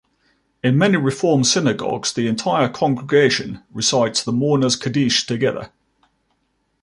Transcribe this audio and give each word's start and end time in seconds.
In 0.63 0.79
many 0.79 0.97
Reform 0.97 1.43
synagogues, 1.43 2.11
the 2.11 2.25
entire 2.25 2.67
congregation 2.69 3.61
recites 3.71 4.23
the 4.23 4.31
Mourner's 4.31 4.75
Kaddish 4.75 5.27
together. 5.27 5.71